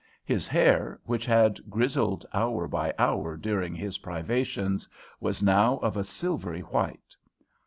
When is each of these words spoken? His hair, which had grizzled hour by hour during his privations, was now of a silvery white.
His 0.25 0.47
hair, 0.47 0.99
which 1.03 1.27
had 1.27 1.59
grizzled 1.69 2.25
hour 2.33 2.67
by 2.67 2.91
hour 2.97 3.37
during 3.37 3.75
his 3.75 3.99
privations, 3.99 4.89
was 5.19 5.43
now 5.43 5.77
of 5.77 5.95
a 5.95 6.03
silvery 6.03 6.61
white. 6.61 7.15